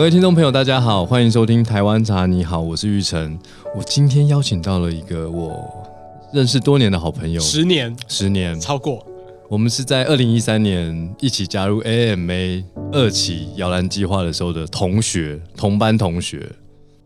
[0.00, 2.24] 各位听众朋友，大家好，欢迎收听台湾茶。
[2.24, 3.38] 你好，我是玉成。
[3.76, 5.86] 我今天邀请到了一个我
[6.32, 9.06] 认识多年的好朋友，十年十年超过。
[9.46, 16.50] 我们是在二零一三年一起加入 AMA 二期摇篮计划的时候的同学，同班同学。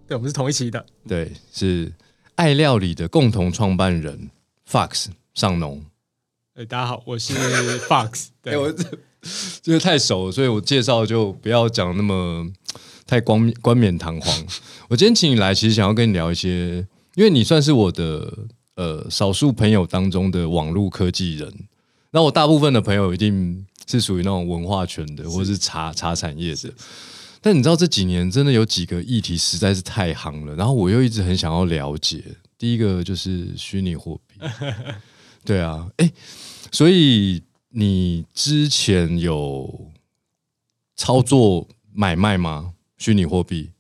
[0.06, 0.86] 对，我们是同一期的。
[1.08, 1.92] 对，是
[2.36, 4.30] 爱料理的共同创办人
[4.70, 5.82] Fox 上农。
[6.54, 7.34] 哎，大家好，我是
[7.89, 8.29] Fox。
[8.40, 8.89] 对，我这
[9.64, 12.46] 因 为太熟，所以我介绍就不要讲那么
[13.06, 14.46] 太光冠冕堂皇。
[14.88, 18.32] 我今天请你来，其实想要跟你聊一些，因为你算是我的
[18.76, 21.52] 呃少数朋友当中的网络科技人。
[22.10, 26.72] 那我大部分的朋友一定是属于那种文化圈的，或者是茶茶产业的。
[27.40, 32.22] 但你知道这几年真的有几个议题实在是太夯了，然后我又一直很想要了解。
[32.56, 34.41] 第一个就是虚拟货币，
[35.44, 36.11] 对啊，哎，
[36.72, 37.42] 所以
[37.77, 39.91] 你之前有
[40.94, 42.75] 操作买卖吗？
[42.97, 43.72] 虚拟货币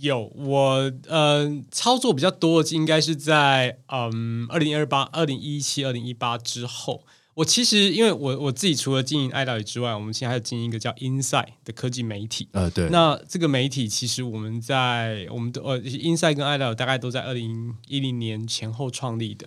[0.00, 7.04] 有，我呃操作比较多，应该是在嗯二零二八、二零一七、二零一八之后。
[7.34, 12.48] 我其实，因为我我自己除了经营爱道理之外，我们现在还有经营一个叫 Inside 的科技媒体。
[12.52, 12.88] 呃，对。
[12.88, 19.46] 那这个媒体其实我们在我们的呃 Inside 跟爱道大概都在二零一零年前后创立的。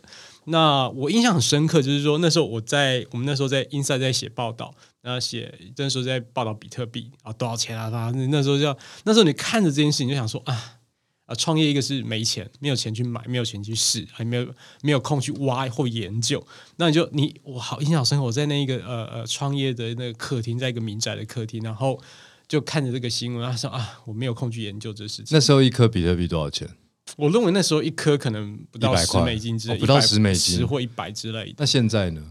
[0.50, 10.76] 那我印象很深刻，就是说那时候我在我们那时候在 Inside 在写报道，那写那时候在报道比特币啊多少钱啊，反正那时候就那时候你看着这件事情就想说啊。
[11.30, 14.48] 啊，创业一个是没钱，没有钱去买，没有钱去试，还没有
[14.82, 16.44] 没有空去挖或研究。
[16.78, 22.02] 那你就你我好印象深刻，我在那一个呃呃创业的那个客厅，在一个民宅的客厅，然后
[22.48, 25.26] 就看着这个新闻，他说啊，我没有空去研究这事情。
[25.30, 26.68] 那时候一颗比特币多少钱？
[27.18, 31.56] 我认为那时候一颗可能不到十美金之类，不到十美金，十或一百之类的。
[31.58, 32.22] 那现在呢？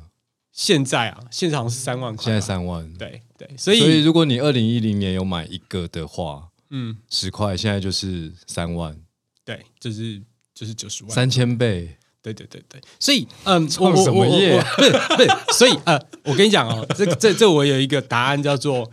[0.53, 2.25] 现在啊，现在好像是三万块。
[2.25, 8.99] 现在三万，对对，所以所以如果你二零一零年有买一个的话，嗯，十块，现在就是三万。
[9.45, 10.21] 对，就是
[10.53, 11.97] 就是九十万，三千倍。
[12.21, 14.61] 对对对对，所以嗯，创什么业？
[14.77, 18.91] 不是不是，所以呃，我跟你讲哦，这这这我有一个答案，叫做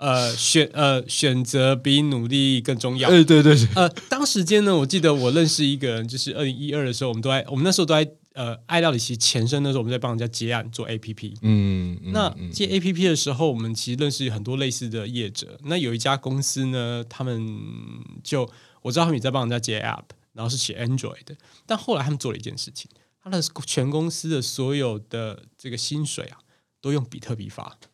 [0.00, 3.08] 呃选呃选择比努力更重要。
[3.08, 3.56] 对对对。
[3.76, 11.34] 呃，当时间呢，我记得我认识一个人，就是二零一二的时候，我们都在我们那时候都在呃爱料理其实前身的时候，我们在帮人家接案做 A P P。
[11.42, 11.96] 嗯。
[12.12, 15.60] 那接 A P P 的时候，我们其实认识很多类似的业者。
[15.64, 17.46] 那有一家公司呢，他们
[18.24, 18.50] 就。
[18.82, 22.90] 我知道他们也在帮人家接 App，然后是写 Android 的，但后来他们做了一件事情，
[23.22, 26.38] 他的全公司的所有的这个薪水啊，
[26.80, 27.89] 都用比特币发，他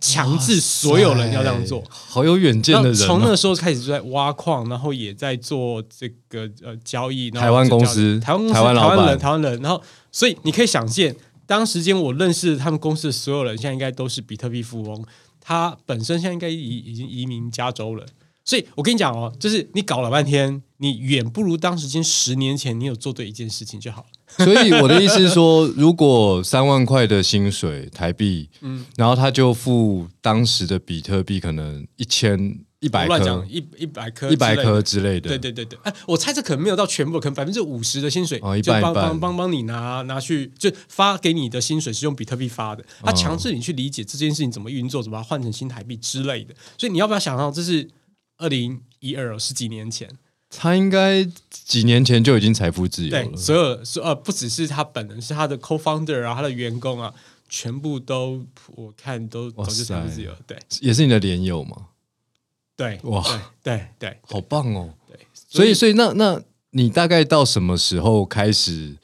[0.00, 2.94] 强制所有人要这样做，好有远见的人。
[2.94, 7.30] 从那个时候开始就在挖矿，然后也在做这个呃交易。
[7.30, 9.60] 台湾公司，台湾公司，台湾人，台湾人。
[9.62, 9.82] 然后，
[10.12, 11.16] 所以你可以想见，
[11.46, 15.04] 当时间我认识他们公司的所有人，现在应该都是比特币富翁。
[15.40, 18.04] 他本身现在应该已已经移民加州了。
[18.48, 24.44] 所以我跟你讲哦，就是你搞了半天，你远不如当时间十年前你有做对一件事情就好了。
[24.46, 35.28] 所以我的意思是说，如果三万块的薪水台币， 嗯，然后他就付当时的比特币，可能一千一百颗，一一百颗，一百颗之类的。
[35.28, 46.54] 对对对对，哎，我猜这可能没有到全部，可能百分之五十的薪水，哦，一半帮帮帮帮你拿拿去，就发给你的薪水是用比特币发的，他强制你去理解这件事情怎么运作，怎么换成新台币之类的。
[46.78, 47.86] 所以你要不要想到这是？
[48.38, 50.08] 二零一二十几年前，
[50.48, 53.36] 他应该几年前就已经财富自由了。
[53.36, 57.12] 所有所呃，不只是他本人，是他的 co-founder 啊，他的员工啊，
[57.48, 58.44] 全部都
[58.76, 60.32] 我看都早就财富自由。
[60.46, 61.88] 对，也是你的连友吗？
[62.76, 63.22] 对，哇，
[63.62, 64.94] 对对，好棒哦。
[65.06, 65.18] 对，
[65.48, 68.96] 所以所以那那你大概到什么时候开始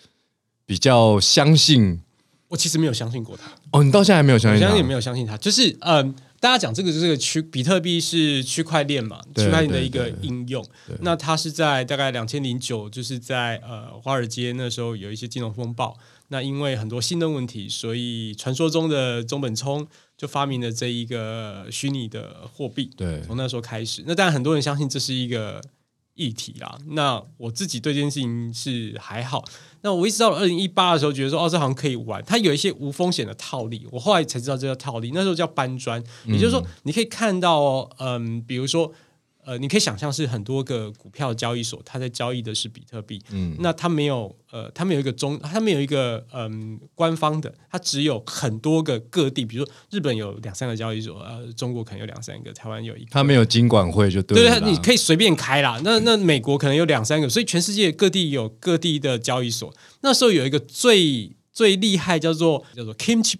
[0.64, 2.00] 比较相信？
[2.48, 3.50] 我其实没有相信过他。
[3.72, 4.62] 哦，你到现在还没有相信？
[4.64, 6.14] 我相信没有相信他，就是嗯。
[6.44, 9.18] 大家讲这个就是个区比特币是区块链嘛？
[9.34, 10.62] 区块链的一个应用。
[11.00, 15.96] 那它是在大概两千零九，就是在呃华尔街那时候有一些金融风暴。
[16.28, 19.88] 那因为很多新的问题，所以传说中的中本聪
[20.18, 22.90] 就发明了这一个虚拟的货币。
[22.94, 24.04] 对，从那时候开始。
[24.06, 25.62] 那当然很多人相信这是一个
[26.14, 26.78] 议题啦。
[26.88, 29.44] 那我自己对这件事情是还好。
[29.82, 32.22] 那我一直到了二零一八的时候，觉得说哦，这好像可以玩。
[32.26, 35.10] 它有一些无风险的套利，我后来才知道这叫套利。
[35.12, 38.92] 那时候叫搬砖，也就是说，你可以看到，嗯，比如说。
[39.46, 43.22] 呃，你可以想象是很多个股票交易所，它在交易的是比特币。
[43.30, 53.10] 嗯，那它没有，呃，它没有一个中，它没有一个嗯官方的，它只有很多个各地，比如说日本有两三个交易所，呃，中国可能有两三个，台湾有一个。
[53.10, 55.80] 它没有金管会就对对，你可以随便开啦。
[55.84, 59.72] 那那美国可能有两三个，所以全世界各地有各地的交易所。
[60.00, 63.36] 那时候有一个最最厉害叫做叫做 Kimchi，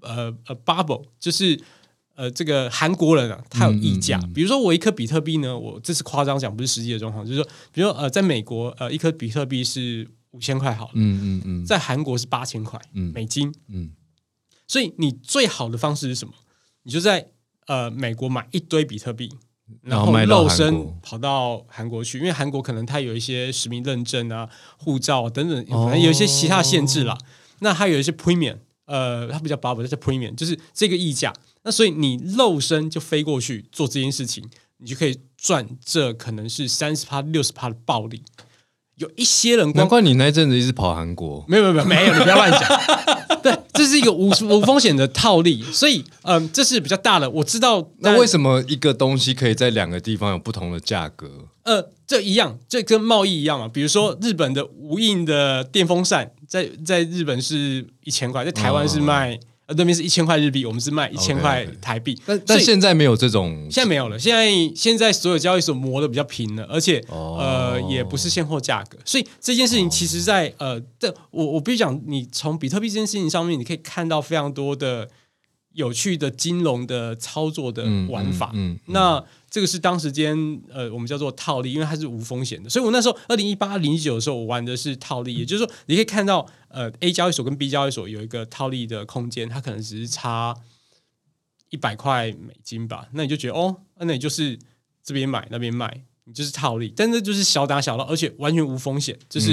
[0.00, 1.60] 呃呃 Bubble，就是。
[2.16, 4.18] 呃，这个韩国人啊，他有溢价。
[4.18, 13.54] 嗯嗯嗯比如说，我一颗比特币呢，我这是夸张讲，不是实际的状况，就是说，比如说呃，在美国，呃，一颗比特币是五千块好了，嗯嗯嗯在韩国是八千块嗯美金。
[13.68, 13.90] 嗯，
[14.66, 16.32] 所以你最好的方式是什么？
[16.84, 17.28] 你就在
[17.66, 19.30] 呃美国买一堆比特币，
[19.82, 24.48] 然后肉身跑到韩国去，因为韩国可能它有一些实名认证啊、
[24.78, 27.18] 护照啊等等，哦反正有一些其他限制啦。
[27.58, 31.32] 那它有一些 premium，呃，它不叫 bubble，它叫 premium，就是这个溢价。
[31.66, 34.44] 那所以你肉身就飞过去做这件事情，
[34.78, 38.22] 你就可以赚这可能是三十趴、六十趴的暴利。
[38.94, 41.44] 有一些人难光怪你那阵子一直跑韩国。
[41.48, 42.60] 没有没有没有没有，你不要乱讲。
[43.42, 47.28] 对，这是一个无无风险的套利，所以嗯，这是比较大的。
[47.28, 48.24] 我知道，那为？
[48.24, 51.28] 什么一个东西可以在两个地方有不同的价格？
[51.64, 53.66] 呃，这一样，这跟贸易一样嘛。
[53.68, 62.16] 比如说，日本的无印的电风扇，在在日本是一千块，在台湾是卖、呃那边是一千块日币，我们是卖一千块台币。
[62.24, 75.08] 但但现在没有这种现在没有了，现在现在所有交易所磨的比较平了，而且、哦呃也不是现货价格，所以这件事情其实在，呃，这我我必须讲，你从比特币这件事情上面，你可以看到非常多的
[75.76, 78.50] 有趣的金融的操作的嗯玩法。
[78.54, 80.36] 嗯嗯那这个是当时间
[80.72, 90.56] 呃我们叫做套利，因为它是无风险的，所以我那时候二零一八、零一九的时候，我玩的是套利，也就是说你可以看到呃 A 交易所跟 B 交易所有一个套利的空间，它可能只是差
[91.70, 94.58] 一百块美金吧，那你就觉得哦，那你就是
[95.02, 99.52] 这边买那边卖，你就是套利，但是就是小打小闹，而且完全无风险，就是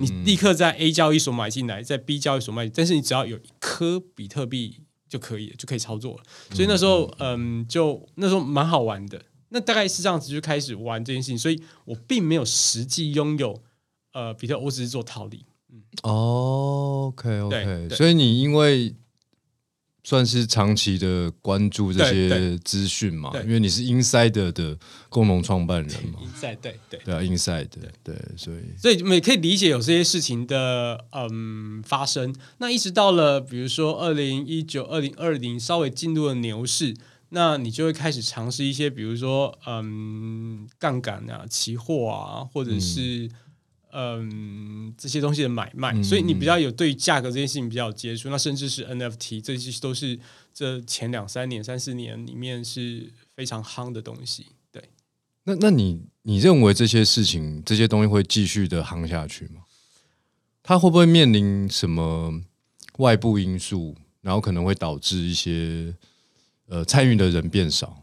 [0.00, 6.22] 你立刻在 A 交易所买进来，在 B 交易所卖，但是你只要有一颗比特币就可以，就可以操作了。
[6.52, 9.20] 所以那时候，嗯，就那时候蛮好玩的。
[9.50, 13.62] 那大概是这样子就开始玩这件事情，所以我并没有实际拥有
[14.12, 15.46] 呃比特，我只是做套利。
[16.02, 18.94] 哦，OK OK，所以你因为
[20.08, 24.78] 算是长期的关注这些资讯嘛，因为你是 Inside 的
[25.10, 27.68] 共同创办人嘛，在 对对，对啊，Inside
[28.02, 28.60] 对，所以。
[28.78, 32.34] 所以我们也可以理解有这些事情的嗯发生。
[32.56, 36.96] 那一直到了比如说二零一九、二零二零稍微进入了牛市，
[37.28, 43.30] 那你就会开始尝试一些，比如说嗯杠杆啊、期货啊，或者是嗯
[44.96, 45.92] 这些东西的买卖。
[45.92, 48.28] 嗯所以你比较有对价格这件事情比较有接触。
[48.30, 50.18] 那甚至是 NFT，这些都是
[50.52, 54.46] 这前两三年、三四年里面是非常夯的东西。
[54.70, 54.82] 对。
[55.44, 59.62] 那那你你认为这些事情这些东西会继续的夯下去吗？
[60.62, 62.42] 它会不会面临什么
[62.98, 65.94] 外部因素，然后可能会导致一些
[66.66, 68.02] 呃参与的人变少？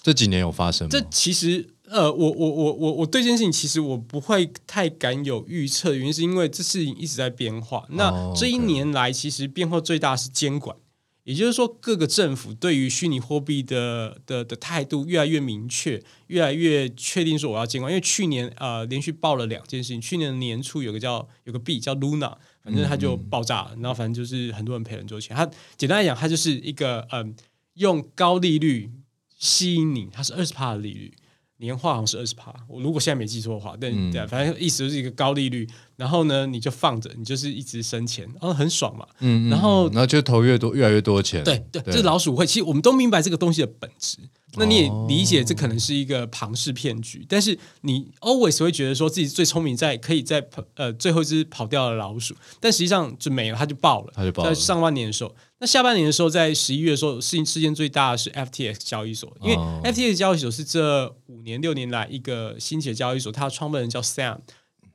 [0.00, 0.90] 这几年有发生吗？
[0.92, 7.84] 这其实呃，我我我我我对这件事情其实我不会太敢有预测，原因是因为这事情一直在变化。
[7.90, 10.76] 那哦这一年来，其实变化最大是监管，
[11.24, 17.92] 也就是说，各个政府对于虚拟货币的的的态度越来越明确，越来越确定说我要监管。
[17.92, 25.36] 因为去年呃连续爆了两件事情，去年年初有个叫有个币叫 Luna，反正它就爆炸了，然后反正就是很多人赔很多钱。
[25.36, 25.44] 它
[25.76, 27.34] 简单来讲，它就是一个嗯、
[27.74, 28.92] 用高利率
[29.36, 31.12] 吸引你，它是二十帕的利率。
[31.60, 39.06] 年化好像是二十趴，我如果现在没记错的话，但、嗯对啊，反正意思就是一个高利率，然后呢，你就放着，你就是一直生钱，然后很爽嘛。
[39.20, 44.18] 嗯，嗯然后嗯然后就投越多越来越多钱，对对，这是老鼠会，其实我们都明白这个东西的本质。
[44.54, 54.12] 那你也哦理解这可能是一个庞氏骗局，但是你 always 会觉得说自己最聪明，在可以在跑呃最后一只跑掉的老鼠，但实际上就没了，它就爆了。
[54.14, 64.38] 它就爆了在上半年的时候，那下半年的时候，在十一月的时候，事情事件最大的是 FTX 交易所，因为哦 FTX 交易所是这五年六年来一个新起的交易所，它的创办人叫 Sam，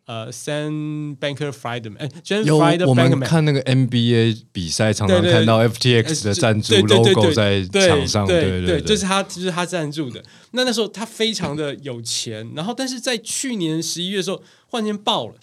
[0.06, 3.20] 呃，Sam Banker Friedman，哎，James 有 Friedman 我们。
[3.22, 10.24] 看那个 NBA 比赛，常常看到 FTX 的赞助 logo 在对场上，对对对，就是他，就是他赞助的。
[10.52, 15.34] 那那时候他非常的有钱，然后但是在去年十一月的时候，忽然间爆了。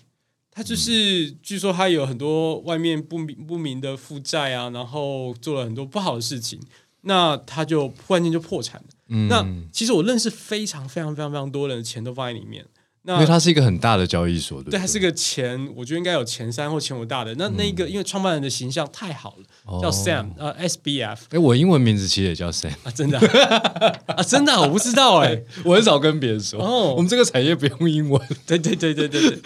[0.54, 6.60] 他就是嗯据说他有很多外面不明不明的负债啊，然后做了很多不好的事情，
[7.00, 8.86] 那他就忽然间就破产了。
[9.08, 12.64] 嗯那其实我认识非常非常非常非常多人的钱都放在里面。
[13.04, 17.34] 那因为它是一个很大的交易所，对对，对，它是个前，我觉得应该有前三或前五大的。
[17.34, 24.00] 那那个因为创办人的形象太好了，叫哦 Sam，呃，SBF 哎，我英文名字其实也叫 Sam，啊，真的啊？
[24.16, 24.60] 啊，真的啊？
[24.60, 26.94] 我不知道哎、 我很少跟别人说，哦。
[26.94, 29.40] 我们这个产业不用英文， 对对对对对对。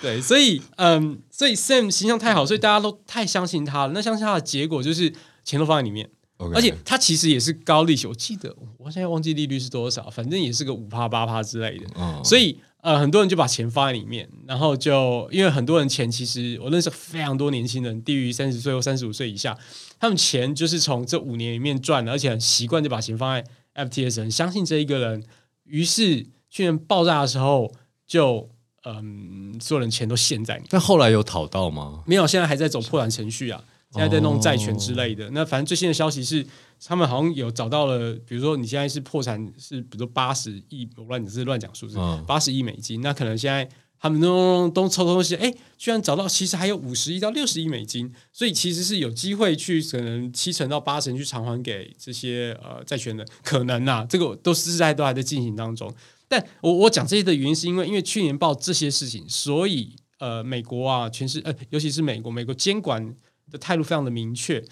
[0.00, 3.92] 对，所以嗯，所以 Sam 形象太好，所以大家都太相信他了。
[3.92, 5.12] 那相信他的结果就是
[5.44, 6.08] 钱都放在里面。
[6.54, 11.84] 而且他其实也是高利息，我记得我现在忘记利率是多少，反正也是个五趴八趴之类的。
[11.96, 12.22] 哦。
[12.24, 19.58] 所以呃，很多人就把钱放在里面，然后就因为很多人钱其实我认识非常多年轻人，低于三十岁或三十五岁以下，
[19.98, 25.24] 他们钱就是从这五年里面赚的，而且很习惯就把钱放在 FTS，很相信这一个人，
[25.64, 27.72] 于是去年爆炸的时候
[28.06, 28.48] 就
[28.84, 30.64] 嗯，所有人钱都陷在你。
[30.70, 32.02] 但后来有讨到吗？
[32.06, 35.30] 没有，现在还在走破产程序啊，现在在弄债权之类的。
[35.30, 36.46] 那反正最新的消息是。
[36.82, 43.68] 他们好像有找到了，比如说你现在是破产，是比如说八十亿，我乱只是乱讲数字，八十亿美金，那可能现在
[43.98, 55.94] 他们都都抽东西，哎，居然找到其实还有五十亿到六十亿美金，所以其实是有机会去可能七成到八成去偿还给这些呃债权人，可能呐，这个都是在都还在进行当中。
[56.26, 63.14] 但我我讲这些的原因是因为因为去年报这些事情，所以呃美国啊，全是呃尤其是美国，美国监管
[63.50, 64.64] 的态度非常的明确。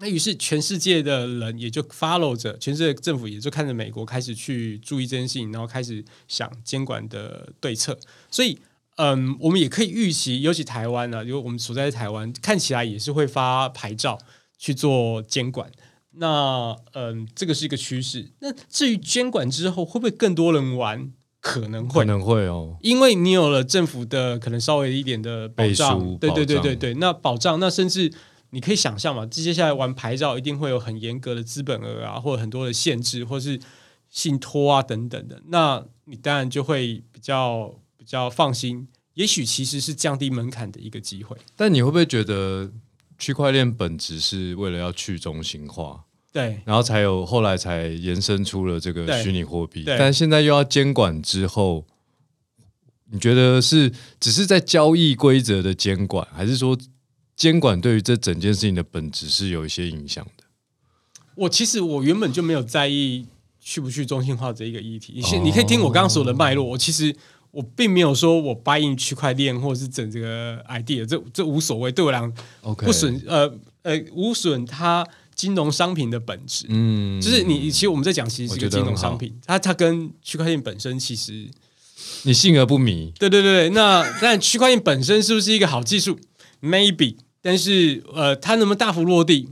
[0.00, 7.98] 那于是全世界的人也就 follow 着，全世界政府也就看着美国开始去注意这件事情，然后开始想监管的对策。
[8.30, 8.56] 所以，
[8.96, 14.16] 嗯，我们也可以预期，尤其台湾呢，因为我们所在的台湾，看起来也是会发牌照
[14.56, 15.68] 去做监管。
[16.12, 18.30] 那，嗯，这个是一个趋势。
[18.38, 28.12] 那至于监管之后会不会更多人玩，可能会，可能会哦，因为你有了政府的可能稍微一点的保障，对对对对对，那保障，那甚至。
[28.50, 33.60] 你可以想象嘛，接下来玩牌照一定会有很严格的资本额啊，或者很多的限制，或是
[34.08, 35.42] 信托啊等等的。
[35.48, 41.36] 那你当然就会比较比较放心，也许其实是降低门槛的一个机会。
[41.54, 42.72] 但你会不会觉得
[43.18, 46.06] 区块链本质是为了要去中心化？
[46.32, 49.84] 对，然后才有后来才延伸出了这个虚拟货币。
[49.86, 51.84] 但现在又要监管之后，
[53.10, 56.78] 你觉得是只是在交易规则的监管，还是说？
[57.38, 60.42] 监管对于这整件事情的本质是有一些影响的。
[61.36, 63.24] 我其实我原本就没有在意
[63.60, 65.12] 去不去中心化这一个议题。
[65.14, 66.64] 你先你可以听我刚刚说的脉络。
[66.64, 67.14] 我其实
[67.52, 72.34] 我并没有说我 buy in 区块链或者是整这个 idea，这这无所谓，对我来讲
[72.74, 73.48] 不损呃
[73.82, 75.06] 呃无损它
[75.38, 76.66] 金融商品的本质。
[76.68, 81.48] 嗯，就是你其实我们在讲其实是一个金融商品，它它跟区块链本身其实
[82.24, 83.12] 你信而不迷。
[83.18, 86.18] 对对对，那 但区块链本身是不是一个好技术
[86.60, 87.16] ？Maybe。
[87.40, 89.48] 但是，呃，它能不能大幅落地？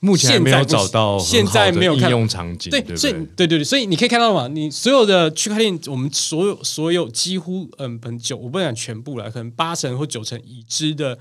[0.00, 2.70] 目前没有找到现在没有应用场景。
[2.70, 11.18] 对，所以对对对，所以你可以看到嘛，你所有的区块链，我们所有所有几乎嗯，很九，我不讲全部了，可能八成或九成已知的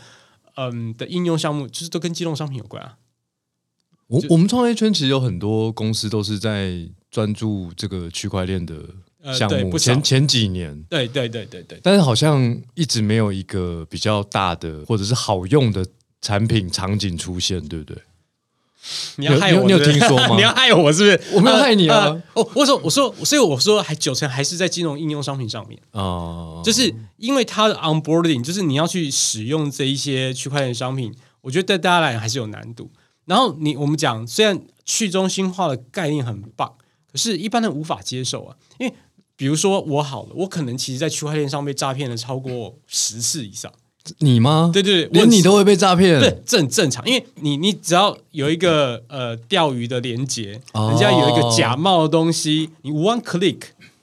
[0.58, 2.96] 嗯的应用项目，就是都跟金融商品有关啊。
[4.14, 6.74] 我我们创业圈其实有很多公司都是在
[7.10, 8.76] 专注这个区块链的。
[9.34, 15.86] 项目前前几年，对对对对对，但是好像一直没有一个比较大的或者是好用的
[16.20, 17.98] 产品场景出现，对不对？
[19.16, 20.36] 你要害我，你有听说吗？
[20.36, 21.36] 你要害我是不是？
[21.36, 22.14] 我没有害你啊！
[22.34, 32.92] 哦，我说我说，所以我说还九成还是在金融应用商品上面哦，就是因为它的 onboarding，就是你要去使用这一些区块链商品，我觉得对大家来讲还是有难度。
[33.26, 36.74] 然后你我们讲，虽然去中心化的概念很棒，
[37.12, 38.94] 可是一般人无法接受啊，因为。
[39.36, 43.70] 比如说我好了，我可能其实，在区块链上被诈骗了超过十次以上。
[44.20, 44.70] 你吗？
[44.72, 46.20] 对对对，连你都会被诈骗？
[46.20, 53.60] 对，这很正常，因为你你只要有一个呃钓鱼的连接，人家有一个假冒的东西，你 one click，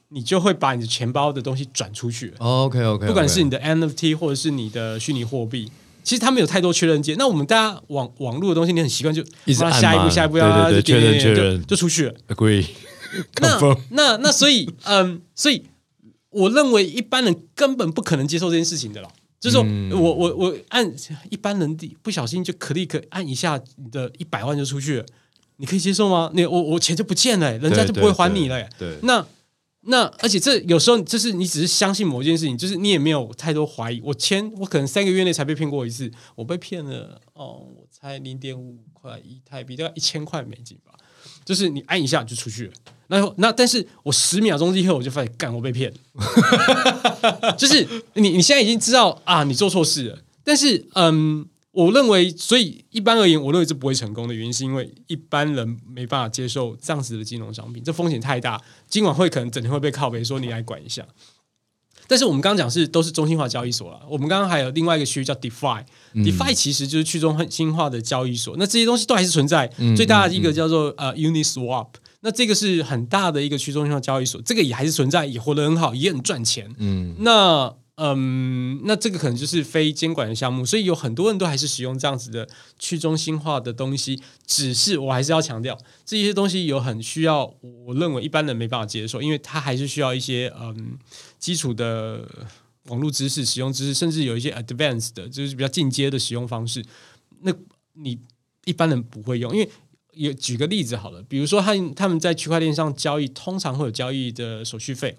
[0.08, 2.34] 你就会把你的钱包的东西转出去。
[2.38, 5.70] OK OK，不管是你的 NFT 或者是你的虚拟货币，
[6.10, 7.14] 其实他们有太多确认键。
[7.16, 12.14] 那我们大家网网络的东西，你很习惯就一直下一步下一步要确认确认就出去了。
[12.26, 12.66] Agree。
[13.40, 15.62] 那那那所以 嗯，所以
[16.30, 19.08] 我认为一般人根本不可能接受这件事情的了。
[19.38, 19.64] 就是说
[19.96, 20.92] 我我我按
[21.28, 25.06] 一般人的不小心就 click 按一下，你的一百万就出去了，
[25.58, 26.28] 你可以接受吗？
[26.34, 28.68] 你我我钱就不见了，人家就不会还你了。
[28.76, 29.24] 对，那
[29.82, 34.00] 那而且这有时候就是你只是相信某一件事情，就是你也没有太多怀疑。
[34.04, 40.92] 我签我可能三个月内才被骗过一次，我被骗了哦，我猜零点五块一泰币，大概一千块美金吧。
[41.44, 42.72] 就是你按一下就出去了。
[43.08, 47.54] 那那，但是我十秒钟之后我就发现，干我被骗了。
[47.56, 50.18] 就是你你现在已经知道啊，你做错事了。
[50.44, 51.46] 但是嗯，
[51.84, 58.60] 我认为，所以一般而言，我认为这不会成功的原因，是因为一般人没办法接受这样子的金融商品，这风险太大。
[58.88, 61.06] 今晚会可能整天会被靠背说你来管一下。
[62.06, 64.00] 但是我们刚刚讲是都是中心化交易所了。
[64.10, 68.56] 我们刚刚还有另外一个区域叫 DeFi，DeFi 其实就是去中心化的交易所。
[68.58, 69.68] 那这些东西都还是存在。
[69.96, 71.87] 最大的一个叫做呃 Uniswap。
[72.22, 76.68] 那这个是很大的一个去中心化交易所，这个也还是存在，也活得很好，也很赚钱。
[76.78, 77.72] 嗯，那
[78.02, 84.19] 嗯，那这个可能就是非监管的项目，所以有很多人都还是使用这样子的去中心化的东西。
[84.47, 85.76] 只是我还是要强调，
[86.07, 90.99] 这些东西有很需要，我认为一般人没办法接受，因为它还是需要一些嗯
[91.38, 92.26] 基础的
[92.87, 96.83] 网络知识、使用知识，甚至有一些 advanced 的，就是比较进阶的使用方式。
[97.42, 97.52] 那
[97.92, 98.19] 你
[98.64, 99.71] 一般人不会用，因为。
[100.12, 105.16] 有举个例子好了，比如说他他们在区块链上交易，通常会有交易的手续费，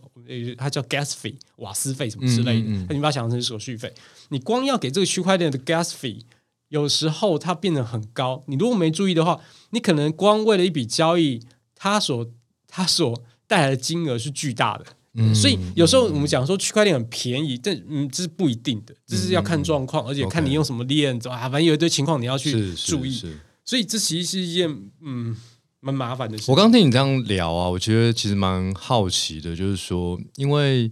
[0.57, 3.93] 它叫 gas fee 瓦斯费什么之类的，你把它想成手续费。
[4.29, 6.21] 你光要给这个区块链的 gas fee，
[6.69, 8.43] 有时候它变得很高。
[8.47, 9.39] 你如果没注意的话，
[9.71, 11.41] 你可能光为了一笔交易，
[11.75, 12.29] 它所
[12.67, 14.85] 它所带来的金额是巨大的。
[15.13, 23.21] 嗯所以有时候我们讲说区块链很便宜，但嗯这是不一定的，这是要看状况，而且看你用什么链，啊，反正有一堆情况你要去注意。
[23.71, 24.69] 所以这其实是一件
[25.01, 25.33] 嗯
[25.79, 26.51] 蛮麻烦的事。
[26.51, 30.91] 我刚听你这样聊啊，我觉得其实蛮好奇的，就是说，因为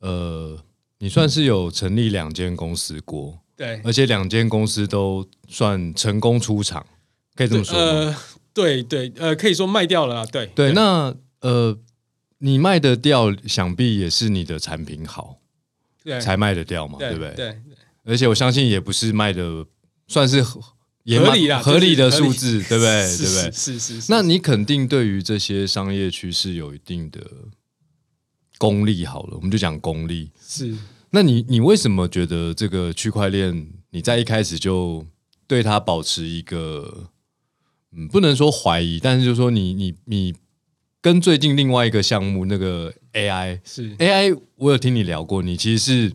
[0.00, 0.60] 呃，
[0.98, 6.84] 你算是有成立两间公司过，对，而且两间公司都算成功出场，
[7.36, 8.16] 可以这么说呃，
[8.52, 10.72] 对对，呃，可以说卖掉了，对对。
[10.72, 11.78] 那呃，
[12.38, 15.36] 你卖得掉，想必也是你的产品好，
[16.02, 17.34] 对，才卖得掉嘛，对不对？
[17.36, 17.62] 对。
[18.02, 19.64] 而且我相信也不是卖的，
[20.08, 20.44] 算是。
[21.14, 23.16] 合理啦，合理的数字，对不对？
[23.16, 23.52] 对不对？
[23.52, 24.06] 是是是。
[24.12, 27.20] 那你肯定对于这些商业趋势有一定的
[28.58, 29.06] 功力。
[29.06, 30.32] 好了，我们就讲功力。
[30.44, 30.74] 是。
[31.10, 35.06] 那你你为什么觉得这个区块链你在一开始就
[35.46, 37.08] 对它保持一个
[37.92, 40.34] 嗯，不能说怀疑，但是就说你你你
[41.00, 46.12] 跟最近另外一个项目那个 AI 是 AI，我有听你聊过，你其实是。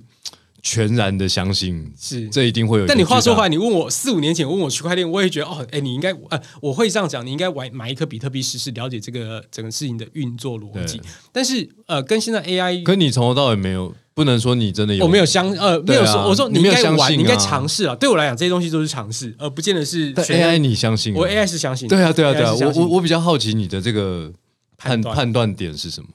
[0.63, 2.85] 全然的相信是，这一定会有。
[2.85, 11.01] 但你话说回来，你问我四五年前问我区块链，我也觉得哦，哎，你应该呃，我会这样讲，你应该买买一颗比特币试试，了解这个整个事情的运作逻辑。
[11.31, 17.95] 但是呃，跟现在 AI，可你从头到尾没有，不能说你真的有，我没有相呃，没有说，我说你应该玩，你应该尝试啊。
[17.95, 20.57] 对我来讲，这些东西都是尝试，而不见得是 AI。
[20.59, 21.13] 你相信？
[21.15, 21.87] 我 AI 是相信。
[21.87, 22.53] 对啊，对啊，对啊。
[22.53, 24.31] 我我我比较好奇你的这个
[24.77, 26.09] 判判断点是什么？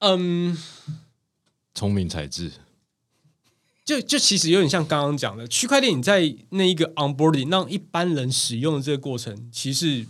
[0.00, 0.58] 嗯，
[1.74, 2.50] 聪明才智。
[3.84, 10.06] 就就其实有点像刚刚讲的区块链，你在那一个 onboarding 让一般人使用的这个过程，其实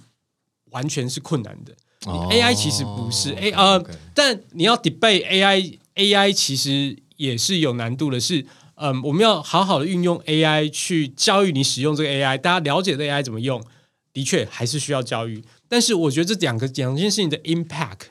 [0.71, 1.75] 完全是困难的。
[2.07, 3.83] AI 其实不是 A 呃，
[4.15, 8.21] 但你要 debate AI，AI 其实也是有难度的。
[8.21, 13.65] 是嗯，我们要好好的运用 AI 去教育你使用这个 AI，大家了解这 AI 怎么用，
[14.13, 15.43] 的确还是需要教育。
[15.69, 18.09] 但是我觉得这两个两件事情的 impact，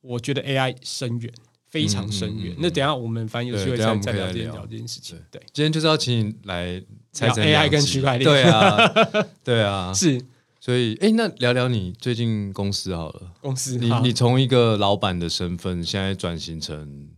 [0.00, 1.32] 我觉得 AI 深远。
[1.72, 2.54] 非常深远。
[2.58, 5.18] 那等下我们反正有机会再再聊这聊这件事情。
[5.30, 8.30] 对，今天就是要请你来聊 AI 跟区块链。
[8.30, 8.92] 对啊，
[9.42, 10.22] 对啊，是。
[10.60, 13.32] 所以，哎，那聊聊你最近公司好了。
[13.40, 17.08] 公司，你你从一个老板的身份，现在转型成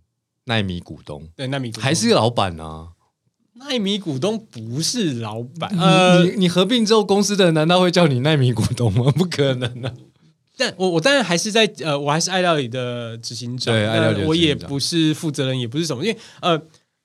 [0.44, 1.28] 奈米股东。
[1.36, 2.92] 对，奈米还是老板啊？
[3.56, 5.70] 奈米股东不是老板。
[5.78, 9.12] 呃，你合并之后，公司的人难道会叫你奈米股东吗？
[9.12, 9.92] 不可能啊！
[10.56, 16.56] 但我我当然还是在呃，我还是爱料理的执行长，对，爱料理我也不是负责人，也不是什么，因为呃，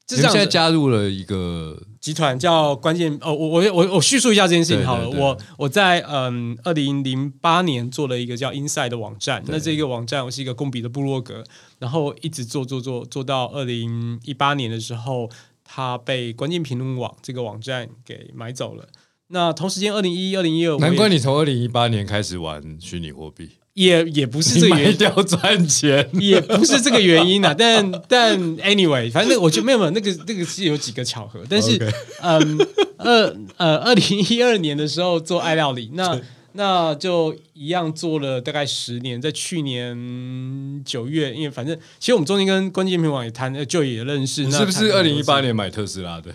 [0.09, 11.43] 你现在加入了一个集团，叫关键哦，我我我我叙述一下这件事情好了，我我在嗯二零零八年做了一个叫 Inside 的网站，那这个网站我是一个工笔的部落格，
[11.77, 15.29] 然后一直做做做做到二零一八年的时候，
[15.63, 18.87] 它被关键评论网这个网站给买走了。
[19.31, 27.53] 那同时间，二零一一、二零一二，难怪你从二零一八年开始玩虚拟货币，也也不是这个原因，要赚钱，也不是这个原因啊。
[27.57, 31.77] 但但 anyway，反正我觉得没有没有那个那个是有几个巧合，但是
[32.23, 32.57] 嗯
[32.97, 36.19] 二呃二零一二年的时候做爱料理，那
[36.53, 46.33] 那就一样做了大概十年，在去年九月，因为反正其实我们中间跟关键平网也谈，就也认识，是不是二零一八年买特斯拉的？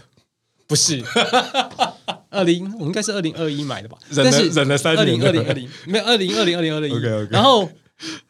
[0.74, 1.00] 不是。
[2.30, 3.96] 二零，我应该是二零二一买的吧？
[4.10, 4.98] 忍了忍了三年。
[4.98, 6.90] 二零二零二零，没有二零二零二零二零。
[6.90, 7.28] OK OK。
[7.30, 7.70] 然后，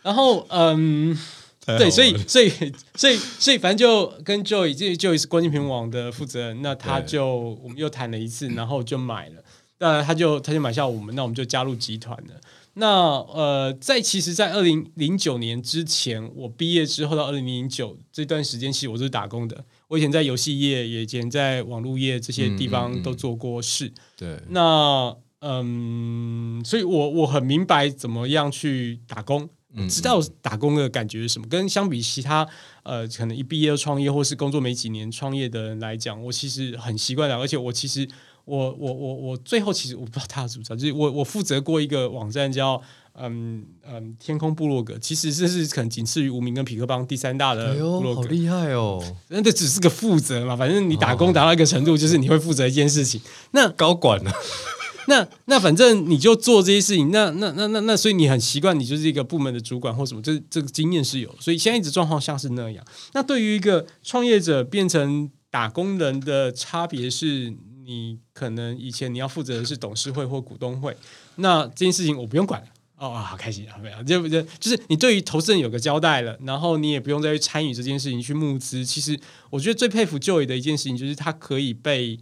[0.02, 1.18] 然后，嗯，
[1.64, 2.50] 对，所以，所以，
[2.94, 9.42] 所以，所以，反正就跟 Joy，这 Joy 是关键屏网的负责人，那他就我们又谈了一次，然后就买了。
[9.78, 12.34] 那他就他就买下我们，那我们就加入集团了。
[12.74, 19.64] 那呃，在其实，在二零零九年之前，我毕业之后到二零零九这段时间，其实我是打工的。
[19.88, 23.92] 我以前在游戏业，也以前在网络业这些地方都做过事。
[24.16, 29.48] 对，那嗯，所以我我很明白怎么样去打工，
[29.88, 31.46] 知道打工的感觉是什么。
[31.48, 32.48] 跟相比其他
[32.82, 37.38] 呃，可能一毕业就创业，或是工作没几年创业的人来讲，我其实很习惯了。
[37.38, 38.08] 而且我其实
[38.46, 42.80] 我我我我最后其实我不知道大家知不知道，就是我我负责过一个网站叫
[43.16, 48.22] 嗯嗯天空部落格，其实这是可能仅次于无名跟匹克邦第三大的哎呦，部落格。
[48.22, 49.02] 好厉害哦！
[49.28, 53.20] 那这只是个负责嘛，反正你打工达到一个程度，就是你会负责一件事情。
[53.52, 54.32] 那高管啊呢？
[55.06, 62.82] 那那反正你就做这些事情，那那那那那，所以你很习惯，你就是一个部门的主管或什么，这这个经验是有，所以现在一直状况像是那样。
[63.12, 70.96] 那对于一个创业者变成打工人的差别是，你可能以前你要负责的是董事会或股东会，
[71.36, 72.66] 那这件事情我不用管了。
[73.04, 73.76] 哦啊，好开心啊！
[73.82, 78.84] 没有，就就就是你对于投资人有个交代了，然后你也不用再去参与这件事情去募资。
[78.84, 79.18] 其实
[79.50, 82.18] 我觉得最佩服 Joy 的一件事情，就是他可以被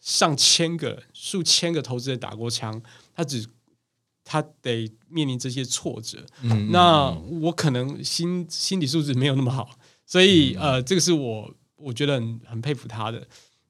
[0.00, 2.82] 上千个、数千个投资人打过枪，
[3.14, 3.46] 他只
[4.24, 6.26] 他得面临这些挫折。
[6.42, 9.70] 嗯那我可能心心理素质没有那么好，
[10.04, 13.26] 所以呃，这个是我我觉得很很佩服他的。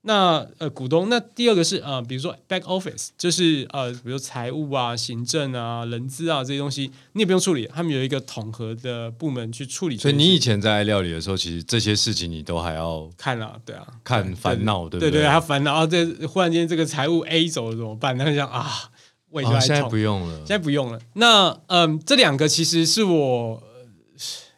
[0.07, 10.15] 那呃，股东，那第二个是呃，比如说 back office，就是呃，比如财务啊、行政啊、人资啊这些东西，你也不用处理，他们有一个统合的部门去处理所以。
[10.15, 18.19] 你以前在料理的时候，其实这些事情你都还要看啊，对啊，看烦恼，对不对对对，他烦恼啊，这忽然间这个财务 A 走了怎么办？
[18.19, 18.91] 他就想啊，
[19.31, 19.83] 胃就哦现在。
[19.85, 20.49] 不用了现。
[20.49, 21.01] 在不用了。
[21.15, 23.87] 那嗯，这两个其实是我呃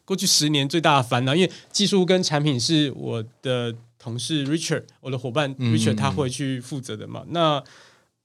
[0.05, 7.25] 过去十年最大的烦恼，因为技术跟产品是我的同事 Richard，我的伙伴嗯 Richard 他会去负责的嘛。
[7.29, 7.63] 那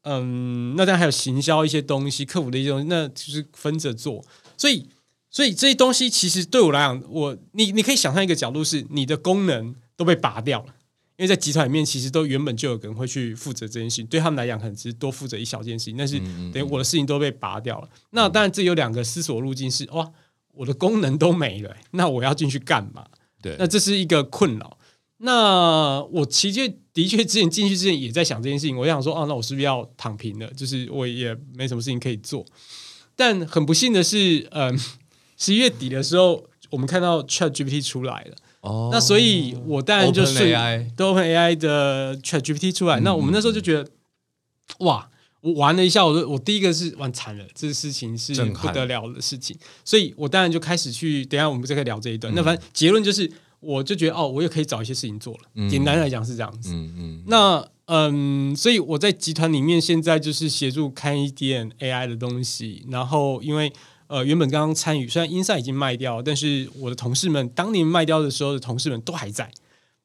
[0.03, 4.25] 嗯，那当然还有行销一些东西，客服的一些东西，那就是分着做。
[4.57, 4.89] 所以，
[5.29, 10.73] 所以这些东西其实对我来讲，我你你可以想象一个角度是，你的功能都被拔掉了。
[11.17, 17.87] 因为在集团里面，其实都原本就有人会去负责这件事情，对他们来讲，可能只是多负责一小件事情，但是嗯等于我的事情都被拔掉了。
[18.09, 20.11] 那当然，这有两个思索路径是：哇，
[20.53, 23.05] 我的功能都没了，那我要进去干嘛？
[23.39, 24.79] 对那这是一个困扰。
[25.23, 30.47] 那我其实的确之前进去之前也在想这件事情，我想说，哦，那我是不是要躺平了？
[30.53, 32.45] 就是我也没什么事情可以做。
[33.15, 34.77] 但很不幸的是，嗯、
[35.37, 38.35] 十一月底的时候，我们看到 Chat GPT 出来了。
[38.61, 43.87] 哦那所以我当然就是 OpenAI 都 Open AI 的 Chat GPT 出来，那我们那时候就觉得，
[44.79, 45.09] 哇，
[45.41, 52.31] 我玩了一下，我就我第一个是玩惨了，这个事情是不得了的事情，所以我当然就开始去，等一下我们再可以聊这一段。
[52.35, 53.31] 那反正结论就是，
[53.61, 55.69] 我就觉得哦，我也可以找一些事情做了。
[55.69, 56.73] 简单来讲是这样子。
[56.73, 63.71] 嗯嗯，那嗯，所以我在集团里面现在就是协助看一点 AI 的东西，然后因为
[64.07, 69.49] 呃原本刚刚参与，虽然 Insight 已经卖掉，但是我的同事们当年卖掉的时候的同事们都还在。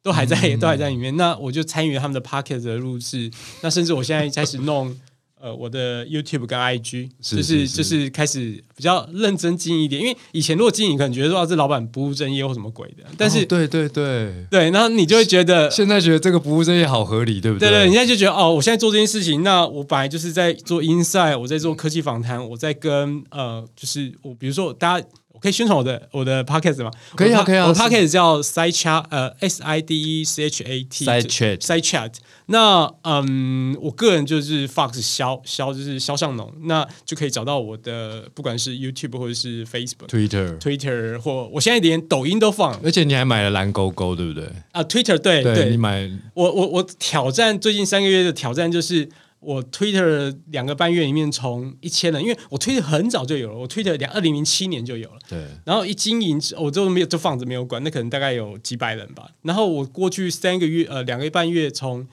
[0.03, 1.17] 都还在，都还在里面。
[1.17, 3.29] 那我就参与他们的 Pocket 的录制。
[3.61, 4.97] 那甚至我现在开始弄
[5.41, 10.01] 呃我的 YouTube 跟 IG，是就是就是开始比较认真经营一点。
[10.01, 17.69] 因为以前如果经营，可能觉得说、啊、这老板不务正业或什么鬼的，但是、哦对对对，对，然后你就会觉得现在觉得这个不务正业好合理，对不对？
[17.69, 26.91] 对对，你现在就觉得哦，我现在做这件事情，那我本来就是在做 inside，我在做科技访谈，我在跟呃，就是我比如说大家，我可以宣传我的我的 podcast 吗？
[27.15, 32.13] 可以啊可以啊我 podcast 叫 side chat，呃，S I D E C H A T Side chat side chat。
[32.47, 42.81] 那嗯，我个人就是 Fox 肖肖就是肖尚农，那就可以找到我的，不管是 YouTube 或者是 Facebook、Twitter，Twitter 或我现在连抖音都放。
[42.83, 44.49] 而且你还买了蓝勾勾，对不对？
[44.73, 45.69] 啊，Twitter 对对。
[45.69, 49.07] 你买我我我挑战最近三个月的挑战就是
[49.47, 55.39] 我 Twitter 两个半月里面从一千人，因为我 Twitter 很早就有了，我 Twitter 两二零零七年就有了，对。
[55.65, 59.31] 然后一经营我就没有就放着没有管，那可能大概有几百人吧。
[59.43, 62.05] 然后我过去三个月呃两个半月从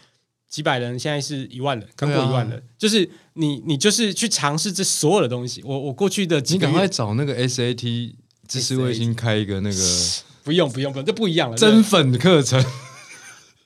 [0.48, 5.64] 几百人，现在是一万人，刚过一万人，就是你你就是去尝试这所有的东西。
[5.66, 8.14] 我我过去的几你赶快找那个 SAT
[8.48, 9.78] 知识卫星开一个那个
[10.46, 12.64] 不用不用不用，这不一样了，增粉课程，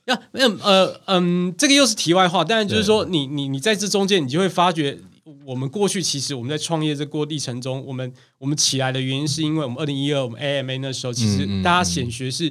[0.07, 2.43] 那没有呃嗯，这个又是题外话。
[2.43, 4.97] 但是就是说，你你你在这中间，你就会发觉，
[5.45, 12.49] 我们过去其实我们在创业这过历程中，我们我们起来的原因是因为我们二零一二我们 AMA 那时候，其实大家显学是，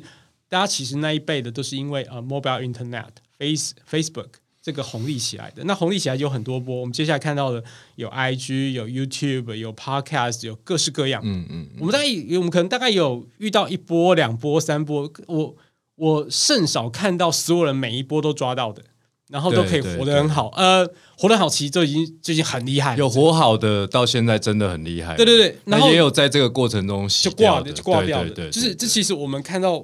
[0.48, 4.28] 大家其实那一辈的都是因为呃 mobile internet face Facebook
[4.62, 5.64] 这个红利起来的。
[5.64, 7.64] 那红利起来有很多波，我们接下来看到的
[7.94, 11.22] 有 IG 有 YouTube 有 Podcast 有各式各样。
[11.24, 15.56] 嗯嗯，我们大概有我们可能大概有遇到一波、两波、三波，我
[15.96, 18.82] 我甚少看到所有人每一波都抓到的，
[19.28, 20.52] 然后都可以活得很好。
[20.56, 20.86] 呃，
[21.18, 22.96] 活得好，其实就已经就已经很厉害了。
[22.96, 29.82] 有活好的到现在真的很厉害，对对对，然后那也有在这个过程中就挂就挂掉的，对就是这其实我们看到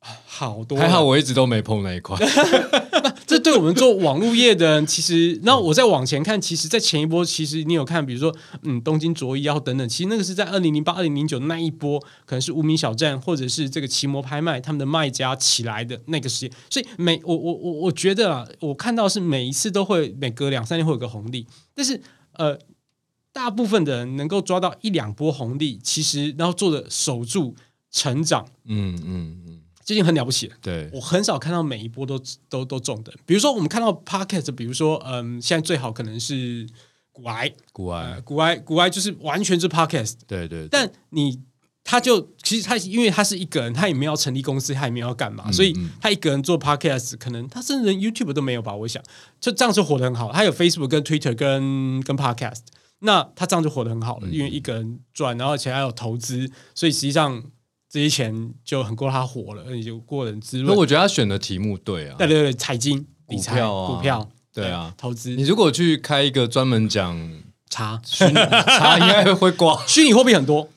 [0.00, 2.18] 啊好多，还好，我一直都没碰那一块，
[3.34, 22.00] 这对我们做网络业的人，其实，那我再往前看，其实，在前一波，其实你有看，比如说，嗯，东京卓一啊等等，其实那个是在二零零八、二零零九那一波，可能是无名小站或者是这个奇摩拍卖他们的卖家起来的那个时间，所以每我我我我觉得啊，我看到是每一次都会每隔两三年会有个红利，但是
[22.34, 22.56] 呃。
[23.34, 27.56] 大部分的人能够抓到一两波红利，其实然后做的守住
[27.90, 29.53] 成长，嗯嗯，
[29.84, 30.46] 这已经很了不起。
[30.48, 30.56] 了。
[30.62, 36.66] 对，我很少看到每一波都都都中的，比如说我们看到 podcast，比如说嗯，现在最好可能是
[37.12, 40.68] 古埃，古呃，古埃古埃就是完全是 podcast，对对，对。
[40.70, 41.40] 但你
[41.84, 48.74] 他就其实他因为他是一个人，他也没有成立公司，他也没有要干嘛，嗯所以他一个人做 podcast，可能他甚至连 YouTube 都没有吧？
[48.74, 49.02] 我想。
[49.38, 50.32] 就这样就活得很好。
[50.32, 52.60] 他有 Facebook 跟 Twitter 跟跟 podcast，
[53.00, 54.32] 那他这样就活得很好了，嗯。
[54.32, 57.42] 因为一个人赚，然后而且还有投资，所以实际上
[57.94, 60.66] 这些钱就很够他活了，而且就过人滋润。
[60.66, 67.30] 那我觉得他选的题目对啊对，对对，财经、理财、股票啊股票，对啊，投资你、如果去开一个专门讲
[67.70, 69.80] 茶、虚拟，他 应该会挂。
[69.86, 70.68] 虚拟货币很多。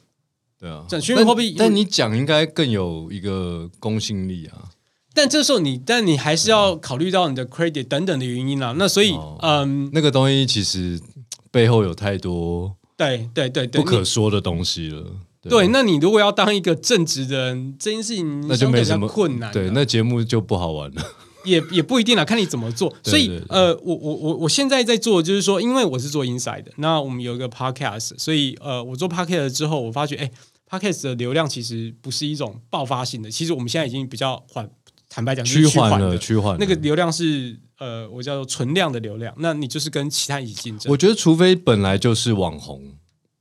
[0.60, 4.70] 对啊，讲虚拟货币但但你讲应该更有一个公信力啊。
[5.16, 8.76] 但这时候你，但你还是要考虑到你的 credit 等等的原因啦。
[8.78, 11.02] 那所以，哦嗯，那个东西其实
[11.50, 15.04] 背后有太多对对对对，不可你说的东西了。
[15.50, 15.68] 对。
[15.70, 19.54] 那你如果要当一个正直的人，这件事情那就相对比较没什么困难啊。
[19.54, 21.02] 对，那节目就不好玩了。
[21.46, 22.94] 也也不一定啦，看你怎么做。
[23.04, 30.30] 所以呃，我我我我现在在做，就是说，因为我是做 inside 的，那我们有一个 podcast，所以呃，我做 podcast 之后，我发觉，哎
[30.70, 34.70] ，podcast 的流量其实不是一种爆发性的，其实我们现在已经比较缓，
[35.10, 36.58] 坦白讲就是趋缓了，趋缓。
[36.60, 40.92] 那个流量是呃，我叫做存量的流量，那你就是跟其他一起竞争。
[40.92, 42.82] 我觉得，除非本来就是网红，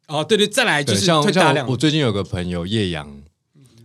[0.08, 3.08] 哦，对对，再来就对，是像我我最近有个朋友叶阳，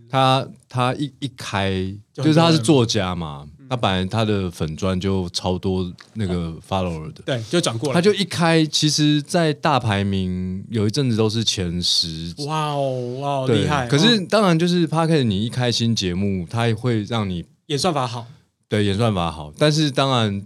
[0.08, 1.70] 他他一一开
[2.12, 7.94] 就就是他是人作家嘛，他本来他的粉砖就超多那个 follower 的，对，就转过来。
[7.94, 12.32] 他就一开，其实，在大排名有一阵子都是前十。
[12.46, 13.88] 哇哦哇哦，对厉害！
[13.88, 18.26] 可是嗯当然就是 p a r k 你一开新节目，它也会让你演算法好，
[18.68, 20.42] 对演算法好，但是当然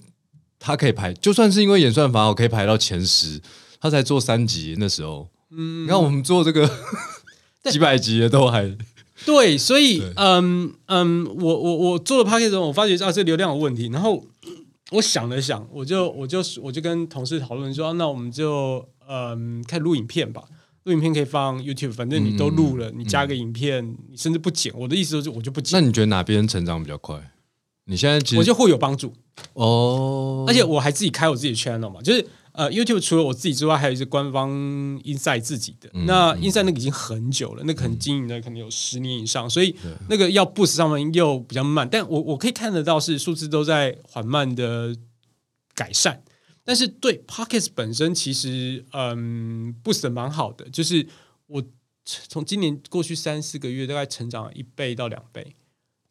[0.58, 3.40] 它可以排，就算是因为演算法好，可以排到前十，
[3.80, 5.28] 他才做三集那时候。
[5.50, 6.70] 嗯，你看我们做这个
[7.70, 8.76] 几百集的都还
[9.24, 14.24] 对，所以对嗯嗯，我我我做了 p a c k a g e 之后，我发觉啊，这流量有问题，然后
[14.92, 20.42] 我想了想，我就我就我就跟同事讨论说，啊那我们就嗯开始录影片吧。
[20.84, 24.72] 录影片可以放 YouTube，反正你都录了，你加个影片，你甚至不剪。
[24.76, 27.20] 我的意思就是，我就不剪那剪，你觉得哪边成长比较快？
[27.86, 29.12] 你现在其实我就会有帮助。
[29.54, 32.24] 哦，而且我还自己开我自己的 channel 嘛，就是
[32.56, 34.50] 呃，YouTube 除了我自己之外，还有一些官方
[35.02, 35.90] Inside 自己的。
[35.92, 39.76] 那 Inside 那个已经很久了，那可能经营了可能有十年以上，所以
[40.08, 41.86] 那个要 boost 上面又比较慢。
[41.86, 44.96] 但我我可以看得到是数字都在缓慢的
[45.74, 46.22] 改善，
[46.64, 51.06] 但是对 Pockets 本身其实嗯 boost 的蛮好的，就是
[51.48, 51.62] 我
[52.04, 55.54] 从今年过去三四个月大概成长了一倍到两倍。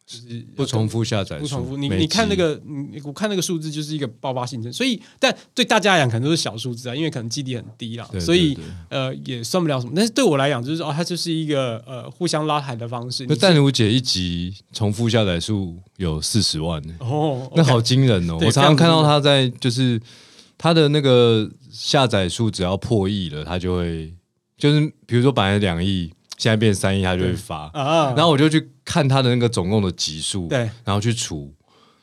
[0.05, 1.75] 就是不重复下载，不重复。
[1.75, 8.55] 你你看那个，你我看那个数字就是一个爆发性增，所以但对大家来讲可能都是小数字啊，因为可能基底很低啦，对所以
[8.89, 9.93] 呃也算不了什么。
[9.95, 13.25] 但是对我来讲，就是哦，它就是一个呃互相拉抬的方式。
[13.27, 18.37] 那淡如姐一集重复下载数有四十万呢、哦，那好惊人哦！
[18.41, 19.99] 我常常看到非常他在就是
[20.55, 24.13] 她的那个下载数只要破亿了，她就会
[24.55, 27.69] 就是比如说本来两亿，现在变三亿，他就会发。
[27.73, 31.53] 啊，然后我就去看他的那个总共的集数，对，然后去除。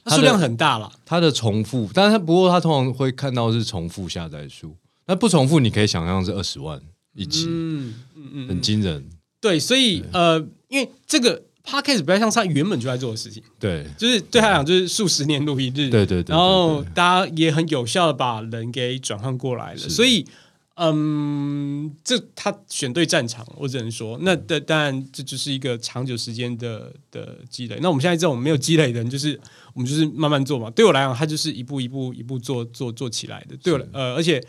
[0.04, 0.90] 它数量很大了。
[1.06, 6.80] 他的重复，但是他不过他通常会看到是重复下载数，那不重复你可以想象是二十万
[7.14, 9.08] 一集，嗯嗯嗯，很惊人。
[9.40, 13.86] 对，所以呃，因为这个 podcast 比较像是他原本就在做的事情，对。
[13.96, 20.26] 就是对他来讲就是数十年如一日，对对对对然后大家也很有效的把人给转换过来了，所以
[20.74, 27.78] 嗯，这他选对战场，我只能说，那的当然这就是一个长久时间的的积累。
[27.82, 29.38] 那我们现在这种没有积累的人，就是
[29.74, 30.70] 我们就是慢慢做嘛。
[30.70, 33.56] 对我来讲，他就是一步一步一步做做做起来的。
[33.58, 34.42] 对我呃，而且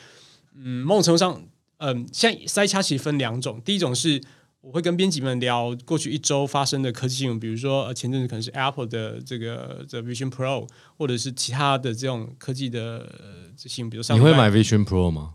[0.55, 1.41] 嗯，某种程度上，
[1.77, 4.21] 嗯，现在塞掐其实分两种，第一种是。
[4.63, 15.33] 我会跟编辑们聊过去一周发生的科技新闻，比如说呃前阵子可能是 Apple 的这个这 Vision Pro，或者是其他的这种科技的呃新闻，比如上你会买 Vision Pro 吗？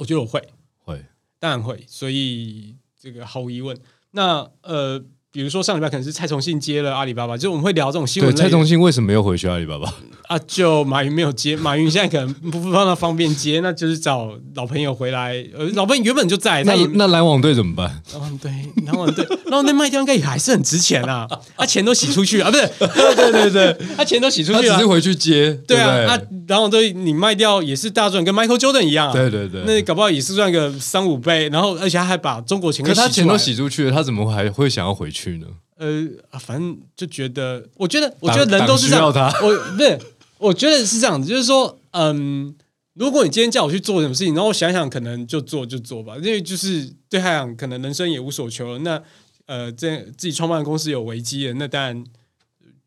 [0.00, 0.42] 我觉得我会，
[0.78, 1.04] 会，
[1.38, 3.78] 当然会，所以这个毫无疑问。
[4.12, 8.42] 那呃，比如说上礼拜可能是蔡崇信接了阿里巴巴，就我们会聊这种新，闻对。
[8.42, 9.94] 蔡崇信为什么又回去阿里巴巴？
[10.26, 15.36] 啊，就马云没有接， 马云现在可能不不那方便接，那就是找老朋友回来。
[15.56, 18.02] 呃，老朋友原本就在，那那篮网队怎么办？
[18.12, 18.50] 篮网队，
[18.86, 35.46] 篮网队，然 后那卖掉应该也还是很值钱啊，他钱都洗出去啊，不是，对 对对，他钱都洗出去了他只是，回去接，对啊，不对啊，然后对你卖掉也是大赚，跟 Michael Jordan 一样啊，对对对那搞不好也是赚个三五倍，然后而且他还把中国钱给可他钱都洗出去了，他怎么还会想要回去呢？
[35.76, 39.98] 呃，啊反正就觉得，我觉得，我觉得人都是这样，我不是，
[40.38, 42.54] 我觉得是这样子，就是说，嗯，
[42.94, 48.78] 如果你今天叫我去做什么事情，然后我想想，可能就做就做吧，因为就是对他讲，可能人生也无所求了。
[48.80, 49.02] 那
[49.46, 52.04] 呃，这自己创办的公司有危机了，那当然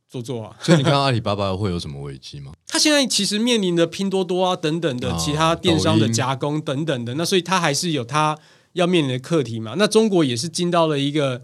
[0.07, 0.55] 做做啊。
[0.61, 2.53] 所以你看阿里巴巴会有什么危机吗？
[2.67, 8.37] 他现在其实面临着拼多多啊等等的哦其他电商的加工等等的，那所以他还是有他
[8.73, 9.73] 要面临的课题嘛。
[9.77, 11.41] 那中国也是进到了一个，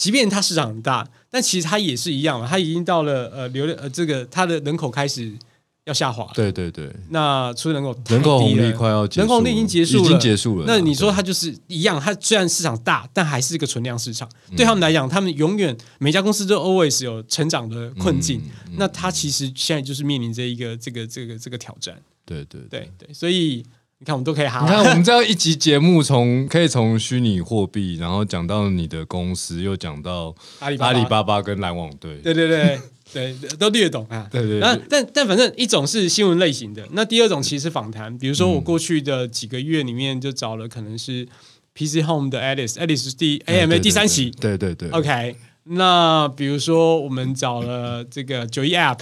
[0.00, 5.30] 即便它市场很大，但其实它也是一样嘛，它已经到了呃流量呃这个它的人口开始
[5.84, 6.30] 要下滑了。
[6.34, 10.64] 对对对，那出人口太人口红低了利快要结束，人口红利已经结束了，已经结束了。
[10.66, 14.26] 那你说它就是一样，它虽然市场大，但还是一个存量市场。
[14.48, 18.40] 嗯对他们来讲，他们永远每家公司都 always 有成长的困境。
[18.68, 21.94] 嗯那它其实现在就是面临着一个这个这个这个挑战。
[22.24, 22.80] 对对对。
[22.80, 23.62] 对对，所以
[24.02, 24.60] 你看，我们都可以哈。
[24.62, 32.80] 你看，我们这样一集节目从可以从虚拟货币，然后讲到你的公司，又讲到阿里巴巴阿里巴巴跟篮网队，对对对
[33.12, 34.26] 对，都略懂啊。
[34.32, 38.16] 对对对那但但反正一种是新闻类型的，那第二种其实是访谈。
[38.16, 41.28] 比如说我过去的几个月里面就找了可能是
[41.74, 44.30] PC Home 的 Alice，Alice 是第哎 AMA 第三期。
[44.30, 49.00] 对对对 OK，那比如说我们找了这个九一 App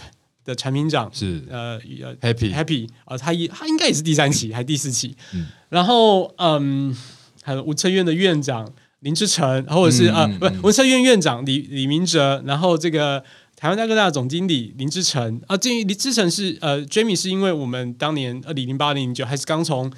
[0.48, 5.46] 的产品长，是呃呃 Happy Happy 啊、他也他应该也是第三期还是第四期，嗯。
[5.68, 6.96] 然后嗯，
[7.42, 8.66] 还有文策院的院长
[9.00, 13.22] 林志成，或者是、呃不是文策院院长李李明哲，然后这个
[13.54, 15.40] 台湾大哥大总经理林志成。
[15.46, 19.92] 啊，这林志成是呃 Jamie 是因为我们当年二零零八零九还是刚从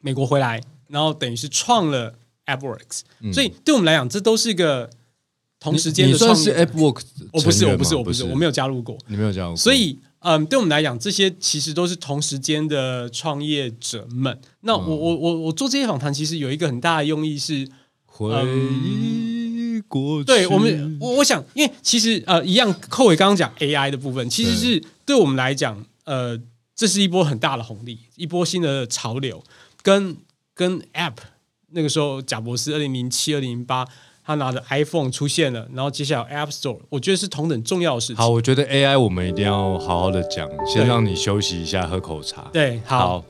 [0.00, 2.14] 美国回来，然后等于是创了
[2.46, 4.90] AppWorks，、所以对我们来讲，这都是一个
[5.64, 7.00] 同时间的创算是 AppWork，
[7.32, 8.98] 我不是，我不是，我不是，我没有加入过。
[9.08, 14.38] 你没有加入过，所以，嗯，对我们来讲，这些其实都是同时间的创业者们。
[14.60, 17.66] 那我我我我做这些访谈，其实有一个很大的用意是，
[18.04, 18.30] 回
[18.84, 26.38] 忆过去，对我们，我我想，因为其实呃，一样，寇伟刚刚讲 AI 的部分，其实是对我们来讲，呃，
[26.76, 29.42] 这是一波很大的红利，一波新的潮流，
[29.82, 30.16] 跟
[30.54, 31.16] 跟 App
[31.70, 33.84] 那个时候，贾博士二零零七、二零零八，
[34.26, 38.16] 他拿着 iPhone 出现了，然后接下来 App Store，我觉得是同等重要的事情。
[38.16, 42.48] 好，我觉得 AI 我们一定要好好的讲，先对让你休息一下，喝口茶。
[42.52, 43.24] 对，好好